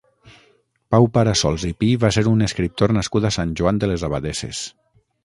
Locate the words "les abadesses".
3.93-4.65